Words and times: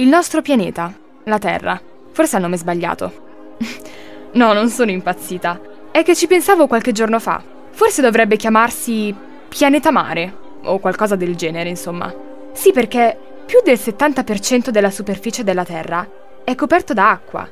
Il 0.00 0.08
nostro 0.08 0.40
pianeta, 0.40 0.90
la 1.24 1.36
Terra. 1.36 1.78
Forse 2.12 2.38
è 2.38 2.40
nome 2.40 2.56
sbagliato. 2.56 3.56
no, 4.32 4.52
non 4.54 4.70
sono 4.70 4.90
impazzita. 4.90 5.60
È 5.90 6.02
che 6.02 6.16
ci 6.16 6.26
pensavo 6.26 6.66
qualche 6.66 6.92
giorno 6.92 7.20
fa. 7.20 7.42
Forse 7.68 8.00
dovrebbe 8.00 8.36
chiamarsi 8.36 9.14
Pianeta 9.46 9.90
Mare, 9.90 10.34
o 10.62 10.78
qualcosa 10.78 11.16
del 11.16 11.36
genere, 11.36 11.68
insomma. 11.68 12.10
Sì, 12.52 12.72
perché 12.72 13.14
più 13.44 13.60
del 13.62 13.78
70% 13.78 14.70
della 14.70 14.90
superficie 14.90 15.44
della 15.44 15.66
Terra 15.66 16.08
è 16.44 16.54
coperto 16.54 16.94
da 16.94 17.10
acqua. 17.10 17.46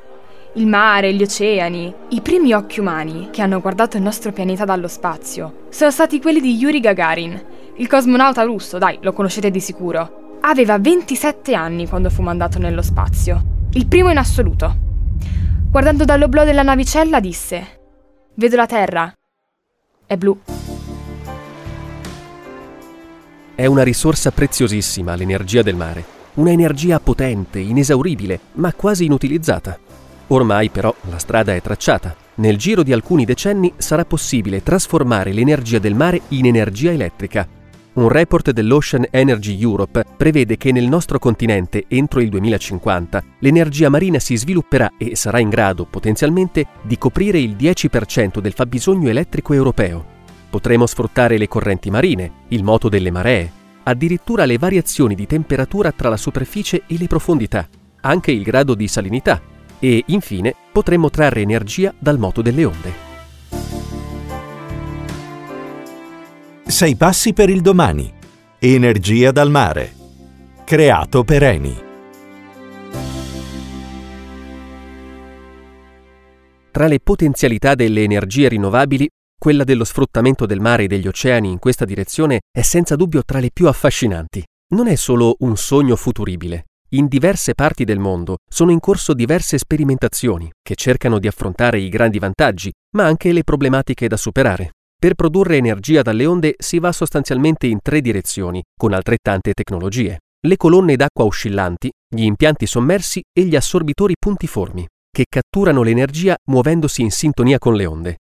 Il 0.53 0.65
mare, 0.65 1.13
gli 1.13 1.21
oceani, 1.21 1.93
i 2.07 2.21
primi 2.21 2.53
occhi 2.53 2.79
umani 2.79 3.29
che 3.29 3.43
hanno 3.43 3.61
guardato 3.61 3.97
il 3.97 4.01
nostro 4.01 4.31
pianeta 4.31 4.65
dallo 4.65 4.87
spazio 4.87 5.67
sono 5.69 5.91
stati 5.91 6.19
quelli 6.19 6.41
di 6.41 6.55
Yuri 6.55 6.79
Gagarin, 6.79 7.45
il 7.75 7.87
cosmonauta 7.87 8.41
russo, 8.41 8.79
dai, 8.79 8.97
lo 9.01 9.13
conoscete 9.13 9.51
di 9.51 9.59
sicuro. 9.59 10.18
Aveva 10.41 10.79
27 10.79 11.53
anni 11.53 11.87
quando 11.87 12.09
fu 12.09 12.21
mandato 12.21 12.59
nello 12.59 12.81
spazio, 12.81 13.67
il 13.73 13.87
primo 13.87 14.09
in 14.09 14.17
assoluto. 14.17 14.73
Guardando 15.69 16.05
dall'oblò 16.05 16.45
della 16.45 16.63
navicella 16.63 17.19
disse: 17.19 17.79
Vedo 18.35 18.55
la 18.55 18.65
Terra. 18.65 19.13
È 20.05 20.15
blu. 20.15 20.39
È 23.53 23.65
una 23.65 23.83
risorsa 23.83 24.31
preziosissima 24.31 25.15
l'energia 25.15 25.61
del 25.61 25.75
mare, 25.75 26.03
una 26.35 26.51
energia 26.51 27.01
potente, 27.01 27.59
inesauribile, 27.59 28.39
ma 28.53 28.71
quasi 28.73 29.05
inutilizzata. 29.05 29.77
Ormai 30.27 30.69
però 30.69 30.95
la 31.09 31.19
strada 31.19 31.53
è 31.53 31.61
tracciata. 31.61 32.15
Nel 32.35 32.55
giro 32.55 32.83
di 32.83 32.93
alcuni 32.93 33.25
decenni 33.25 33.73
sarà 33.75 34.05
possibile 34.05 34.63
trasformare 34.63 35.33
l'energia 35.33 35.79
del 35.79 35.95
mare 35.95 36.21
in 36.29 36.45
energia 36.45 36.91
elettrica. 36.91 37.58
Un 37.99 38.07
report 38.07 38.51
dell'Ocean 38.51 39.07
Energy 39.11 39.61
Europe 39.61 40.05
prevede 40.15 40.55
che 40.55 40.71
nel 40.71 40.87
nostro 40.87 41.19
continente, 41.19 41.83
entro 41.89 42.21
il 42.21 42.29
2050, 42.29 43.21
l'energia 43.39 43.89
marina 43.89 44.19
si 44.19 44.37
svilupperà 44.37 44.93
e 44.97 45.17
sarà 45.17 45.39
in 45.39 45.49
grado, 45.49 45.83
potenzialmente, 45.83 46.65
di 46.81 46.97
coprire 46.97 47.39
il 47.39 47.57
10% 47.57 48.39
del 48.39 48.53
fabbisogno 48.53 49.09
elettrico 49.09 49.53
europeo. 49.53 50.05
Potremo 50.49 50.85
sfruttare 50.85 51.37
le 51.37 51.49
correnti 51.49 51.89
marine, 51.89 52.31
il 52.47 52.63
moto 52.63 52.87
delle 52.87 53.11
maree, 53.11 53.51
addirittura 53.83 54.45
le 54.45 54.57
variazioni 54.57 55.13
di 55.13 55.27
temperatura 55.27 55.91
tra 55.91 56.07
la 56.07 56.15
superficie 56.15 56.83
e 56.87 56.97
le 56.97 57.07
profondità, 57.07 57.67
anche 57.99 58.31
il 58.31 58.43
grado 58.43 58.75
di 58.75 58.87
salinità, 58.87 59.41
e 59.77 60.03
infine 60.07 60.55
potremmo 60.71 61.09
trarre 61.09 61.41
energia 61.41 61.93
dal 61.99 62.17
moto 62.17 62.41
delle 62.41 62.63
onde. 62.63 63.08
Sei 66.69 66.95
passi 66.95 67.33
per 67.33 67.49
il 67.49 67.61
domani. 67.61 68.13
Energia 68.59 69.31
dal 69.31 69.49
mare. 69.49 69.91
Creato 70.63 71.23
per 71.23 71.41
Eni. 71.41 71.75
Tra 76.69 76.85
le 76.85 76.99
potenzialità 76.99 77.73
delle 77.73 78.03
energie 78.03 78.49
rinnovabili, 78.49 79.07
quella 79.35 79.63
dello 79.63 79.83
sfruttamento 79.83 80.45
del 80.45 80.59
mare 80.59 80.83
e 80.83 80.87
degli 80.87 81.07
oceani 81.07 81.49
in 81.49 81.57
questa 81.57 81.85
direzione 81.85 82.41
è 82.55 82.61
senza 82.61 82.95
dubbio 82.95 83.23
tra 83.25 83.39
le 83.39 83.49
più 83.51 83.67
affascinanti. 83.67 84.43
Non 84.75 84.87
è 84.87 84.93
solo 84.93 85.37
un 85.39 85.57
sogno 85.57 85.95
futuribile, 85.95 86.65
in 86.89 87.07
diverse 87.07 87.55
parti 87.55 87.83
del 87.83 87.97
mondo 87.97 88.37
sono 88.47 88.69
in 88.69 88.79
corso 88.79 89.15
diverse 89.15 89.57
sperimentazioni 89.57 90.47
che 90.61 90.75
cercano 90.75 91.17
di 91.17 91.25
affrontare 91.25 91.79
i 91.79 91.89
grandi 91.89 92.19
vantaggi, 92.19 92.71
ma 92.95 93.05
anche 93.05 93.31
le 93.31 93.43
problematiche 93.43 94.07
da 94.07 94.17
superare. 94.17 94.73
Per 94.99 95.13
produrre 95.13 95.55
energia 95.55 96.01
dalle 96.01 96.25
onde 96.25 96.55
si 96.57 96.77
va 96.77 96.91
sostanzialmente 96.91 97.67
in 97.67 97.77
tre 97.81 98.01
direzioni, 98.01 98.61
con 98.77 98.91
altrettante 98.91 99.53
tecnologie. 99.53 100.19
Le 100.45 100.57
colonne 100.57 100.97
d'acqua 100.97 101.23
oscillanti, 101.23 101.89
gli 102.13 102.23
impianti 102.23 102.65
sommersi 102.65 103.21
e 103.31 103.43
gli 103.43 103.55
assorbitori 103.55 104.15
puntiformi, 104.19 104.85
che 105.09 105.23
catturano 105.29 105.83
l'energia 105.83 106.35
muovendosi 106.51 107.01
in 107.01 107.11
sintonia 107.11 107.59
con 107.59 107.75
le 107.75 107.85
onde. 107.85 108.17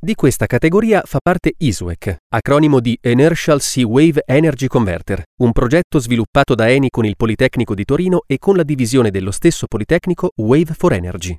Di 0.00 0.14
questa 0.14 0.46
categoria 0.46 1.02
fa 1.04 1.18
parte 1.22 1.52
ISWEC, 1.58 2.16
acronimo 2.34 2.80
di 2.80 2.98
Inertial 3.02 3.60
Sea 3.60 3.86
Wave 3.86 4.22
Energy 4.24 4.66
Converter, 4.66 5.22
un 5.42 5.52
progetto 5.52 5.98
sviluppato 5.98 6.54
da 6.54 6.70
Eni 6.70 6.88
con 6.88 7.04
il 7.04 7.16
Politecnico 7.16 7.74
di 7.74 7.84
Torino 7.84 8.22
e 8.26 8.38
con 8.38 8.56
la 8.56 8.62
divisione 8.62 9.10
dello 9.10 9.30
stesso 9.30 9.66
Politecnico 9.66 10.30
Wave 10.36 10.72
for 10.72 10.94
Energy. 10.94 11.38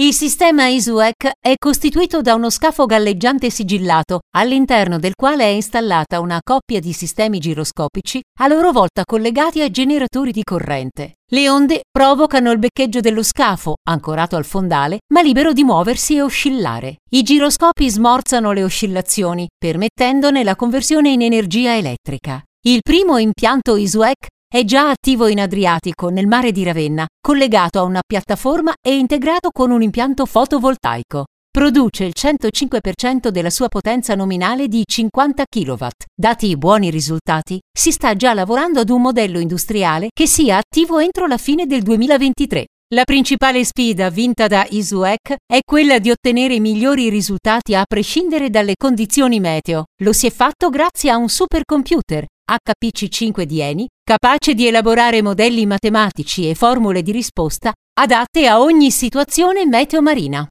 Il 0.00 0.14
sistema 0.14 0.68
ISUEC 0.68 1.32
è 1.40 1.54
costituito 1.58 2.20
da 2.20 2.36
uno 2.36 2.50
scafo 2.50 2.86
galleggiante 2.86 3.50
sigillato, 3.50 4.20
all'interno 4.36 5.00
del 5.00 5.14
quale 5.16 5.42
è 5.42 5.48
installata 5.48 6.20
una 6.20 6.38
coppia 6.40 6.78
di 6.78 6.92
sistemi 6.92 7.40
giroscopici, 7.40 8.20
a 8.38 8.46
loro 8.46 8.70
volta 8.70 9.02
collegati 9.04 9.60
a 9.60 9.68
generatori 9.68 10.30
di 10.30 10.44
corrente. 10.44 11.14
Le 11.28 11.48
onde 11.48 11.80
provocano 11.90 12.52
il 12.52 12.60
beccheggio 12.60 13.00
dello 13.00 13.24
scafo, 13.24 13.74
ancorato 13.88 14.36
al 14.36 14.44
fondale, 14.44 15.00
ma 15.12 15.20
libero 15.20 15.52
di 15.52 15.64
muoversi 15.64 16.14
e 16.14 16.22
oscillare. 16.22 16.98
I 17.10 17.24
giroscopi 17.24 17.90
smorzano 17.90 18.52
le 18.52 18.62
oscillazioni, 18.62 19.48
permettendone 19.58 20.44
la 20.44 20.54
conversione 20.54 21.10
in 21.10 21.22
energia 21.22 21.76
elettrica. 21.76 22.40
Il 22.64 22.82
primo 22.82 23.18
impianto 23.18 23.74
ISUEC 23.74 24.28
è 24.50 24.64
già 24.64 24.88
attivo 24.88 25.28
in 25.28 25.40
Adriatico, 25.40 26.08
nel 26.08 26.26
mare 26.26 26.52
di 26.52 26.62
Ravenna, 26.62 27.06
collegato 27.20 27.80
a 27.80 27.82
una 27.82 28.00
piattaforma 28.06 28.72
e 28.80 28.96
integrato 28.96 29.50
con 29.50 29.70
un 29.70 29.82
impianto 29.82 30.24
fotovoltaico. 30.24 31.26
Produce 31.50 32.04
il 32.04 32.14
105% 32.18 33.28
della 33.28 33.50
sua 33.50 33.68
potenza 33.68 34.14
nominale 34.14 34.68
di 34.68 34.84
50 34.86 35.44
kW. 35.44 35.86
Dati 36.14 36.48
i 36.48 36.56
buoni 36.56 36.88
risultati, 36.88 37.58
si 37.70 37.92
sta 37.92 38.14
già 38.14 38.32
lavorando 38.32 38.80
ad 38.80 38.88
un 38.88 39.02
modello 39.02 39.38
industriale 39.38 40.08
che 40.14 40.26
sia 40.26 40.56
attivo 40.56 40.98
entro 40.98 41.26
la 41.26 41.38
fine 41.38 41.66
del 41.66 41.82
2023. 41.82 42.66
La 42.94 43.04
principale 43.04 43.66
sfida 43.66 44.08
vinta 44.08 44.46
da 44.46 44.66
ISUEC 44.66 45.34
è 45.46 45.58
quella 45.62 45.98
di 45.98 46.10
ottenere 46.10 46.54
i 46.54 46.60
migliori 46.60 47.10
risultati 47.10 47.74
a 47.74 47.84
prescindere 47.86 48.48
dalle 48.48 48.76
condizioni 48.78 49.40
meteo. 49.40 49.84
Lo 50.02 50.14
si 50.14 50.26
è 50.26 50.30
fatto 50.30 50.70
grazie 50.70 51.10
a 51.10 51.18
un 51.18 51.28
supercomputer, 51.28 52.24
HPC5 52.48 53.42
di 53.42 53.60
Eni, 53.60 53.86
capace 54.02 54.54
di 54.54 54.66
elaborare 54.66 55.20
modelli 55.20 55.66
matematici 55.66 56.48
e 56.48 56.54
formule 56.54 57.02
di 57.02 57.12
risposta 57.12 57.72
adatte 58.00 58.46
a 58.46 58.60
ogni 58.62 58.90
situazione 58.90 59.66
meteo 59.66 60.00
marina. 60.00 60.48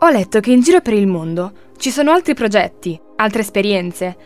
Ho 0.00 0.08
letto 0.10 0.40
che 0.40 0.50
in 0.50 0.60
giro 0.60 0.82
per 0.82 0.92
il 0.92 1.06
mondo 1.06 1.52
ci 1.78 1.90
sono 1.90 2.10
altri 2.10 2.34
progetti, 2.34 3.00
altre 3.16 3.40
esperienze. 3.40 4.16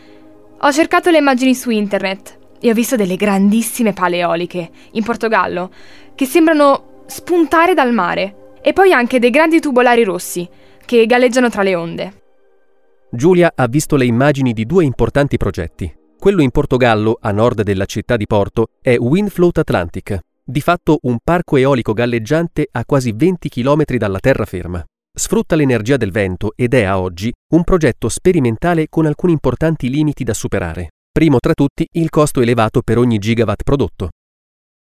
Ho 0.59 0.71
cercato 0.73 1.09
le 1.09 1.19
immagini 1.19 1.55
su 1.55 1.69
internet 1.69 2.37
e 2.59 2.69
ho 2.69 2.73
visto 2.73 2.97
delle 2.97 3.15
grandissime 3.15 3.93
pale 3.93 4.17
eoliche 4.17 4.69
in 4.91 5.03
Portogallo 5.03 5.71
che 6.15 6.25
sembrano 6.25 7.03
spuntare 7.05 7.73
dal 7.73 7.93
mare 7.93 8.57
e 8.61 8.73
poi 8.73 8.91
anche 8.91 9.19
dei 9.19 9.29
grandi 9.29 9.61
tubolari 9.61 10.03
rossi 10.03 10.47
che 10.85 11.05
galleggiano 11.05 11.49
tra 11.49 11.63
le 11.63 11.75
onde. 11.75 12.24
Giulia 13.15 13.53
ha 13.55 13.67
visto 13.67 13.95
le 13.95 14.05
immagini 14.05 14.51
di 14.51 14.65
due 14.65 14.83
importanti 14.83 15.37
progetti. 15.37 15.93
Quello 16.19 16.41
in 16.41 16.51
Portogallo, 16.51 17.17
a 17.19 17.31
nord 17.31 17.61
della 17.61 17.85
città 17.85 18.17
di 18.17 18.27
Porto, 18.27 18.67
è 18.81 18.97
Windfloat 18.97 19.59
Atlantic, 19.59 20.19
di 20.43 20.59
fatto 20.59 20.99
un 21.03 21.17
parco 21.23 21.55
eolico 21.55 21.93
galleggiante 21.93 22.67
a 22.69 22.83
quasi 22.83 23.13
20 23.13 23.47
km 23.47 23.83
dalla 23.97 24.19
terraferma. 24.19 24.83
Sfrutta 25.17 25.55
l'energia 25.55 25.95
del 25.95 26.11
vento 26.11 26.51
ed 26.55 26.73
è 26.73 26.83
a 26.83 26.99
oggi 26.99 27.31
un 27.53 27.63
progetto 27.63 28.09
sperimentale 28.09 28.87
con 28.89 29.05
alcuni 29.05 29.31
importanti 29.31 29.89
limiti 29.89 30.23
da 30.25 30.33
superare. 30.33 30.89
Primo 31.09 31.39
tra 31.39 31.53
tutti 31.53 31.87
il 31.93 32.09
costo 32.09 32.41
elevato 32.41 32.81
per 32.81 32.97
ogni 32.97 33.17
gigawatt 33.17 33.63
prodotto. 33.63 34.09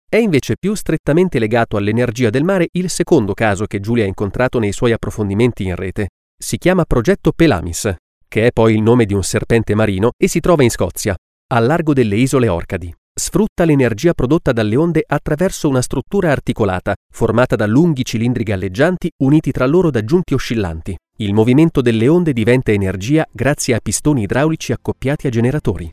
È 0.06 0.17
invece 0.17 0.56
più 0.59 0.75
strettamente 0.75 1.38
legato 1.38 1.78
all'energia 1.78 2.28
del 2.28 2.44
mare 2.44 2.69
il 2.72 2.91
secondo 2.91 3.33
caso 3.33 3.65
che 3.65 3.81
Giulia 3.81 4.05
ha 4.05 4.09
incontrato 4.09 4.59
nei 4.59 4.72
suoi 4.72 4.93
approfondimenti 4.93 5.65
in 5.65 5.77
rete. 5.77 6.09
Si 6.37 6.59
chiama 6.59 6.84
progetto 6.84 7.33
Pelamis 7.33 7.94
che 8.28 8.47
è 8.47 8.53
poi 8.53 8.75
il 8.75 8.83
nome 8.83 9.06
di 9.06 9.15
un 9.15 9.22
serpente 9.22 9.75
marino, 9.75 10.11
e 10.16 10.28
si 10.28 10.41
trova 10.41 10.62
in 10.62 10.71
Scozia, 10.71 11.16
al 11.50 11.66
largo 11.66 11.93
delle 11.93 12.16
isole 12.16 12.49
Orcadi. 12.49 12.94
Sfrutta 13.19 13.65
l'energia 13.65 14.12
prodotta 14.12 14.53
dalle 14.53 14.76
onde 14.76 15.03
attraverso 15.05 15.69
una 15.69 15.82
struttura 15.82 16.31
articolata, 16.31 16.94
formata 17.12 17.56
da 17.56 17.67
lunghi 17.67 18.05
cilindri 18.05 18.44
galleggianti 18.44 19.11
uniti 19.25 19.50
tra 19.50 19.67
loro 19.67 19.91
da 19.91 20.05
giunti 20.05 20.35
oscillanti. 20.35 20.97
Il 21.17 21.35
movimento 21.35 21.81
delle 21.81 22.06
onde 22.06 22.32
diventa 22.32 22.70
energia 22.70 23.26
grazie 23.32 23.75
a 23.75 23.81
pistoni 23.82 24.23
idraulici 24.23 24.70
accoppiati 24.70 25.26
a 25.26 25.31
generatori. 25.31 25.93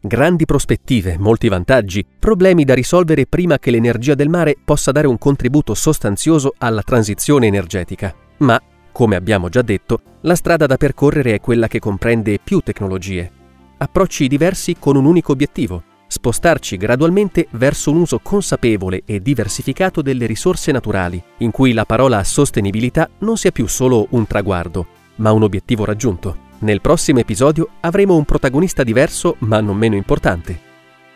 Grandi 0.00 0.46
prospettive, 0.46 1.16
molti 1.16 1.46
vantaggi, 1.46 2.04
problemi 2.18 2.64
da 2.64 2.74
risolvere 2.74 3.26
prima 3.26 3.60
che 3.60 3.70
l'energia 3.70 4.16
del 4.16 4.28
mare 4.28 4.56
possa 4.64 4.90
dare 4.90 5.06
un 5.06 5.18
contributo 5.18 5.74
sostanzioso 5.74 6.54
alla 6.58 6.82
transizione 6.82 7.46
energetica. 7.46 8.12
Ma 8.38 8.60
come 8.92 9.16
abbiamo 9.16 9.48
già 9.48 9.62
detto, 9.62 10.00
la 10.20 10.34
strada 10.34 10.66
da 10.66 10.76
percorrere 10.76 11.34
è 11.34 11.40
quella 11.40 11.66
che 11.66 11.78
comprende 11.78 12.38
più 12.38 12.60
tecnologie, 12.60 13.30
approcci 13.78 14.28
diversi 14.28 14.76
con 14.78 14.96
un 14.96 15.06
unico 15.06 15.32
obiettivo, 15.32 15.82
spostarci 16.06 16.76
gradualmente 16.76 17.48
verso 17.52 17.90
un 17.90 18.00
uso 18.00 18.20
consapevole 18.22 19.02
e 19.06 19.20
diversificato 19.20 20.02
delle 20.02 20.26
risorse 20.26 20.70
naturali, 20.70 21.20
in 21.38 21.50
cui 21.50 21.72
la 21.72 21.86
parola 21.86 22.22
sostenibilità 22.22 23.08
non 23.20 23.36
sia 23.36 23.50
più 23.50 23.66
solo 23.66 24.06
un 24.10 24.26
traguardo, 24.26 24.86
ma 25.16 25.32
un 25.32 25.42
obiettivo 25.42 25.84
raggiunto. 25.84 26.50
Nel 26.58 26.80
prossimo 26.80 27.18
episodio 27.18 27.68
avremo 27.80 28.14
un 28.14 28.24
protagonista 28.24 28.84
diverso 28.84 29.36
ma 29.38 29.60
non 29.60 29.76
meno 29.76 29.96
importante, 29.96 30.60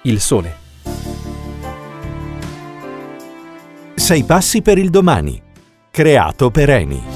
il 0.03 0.19
Sole. 0.19 0.65
Sei 3.95 4.25
passi 4.25 4.63
per 4.63 4.79
il 4.79 4.91
domani. 4.91 5.41
Creato 5.91 6.51
per 6.51 6.71
Eni. 6.71 7.16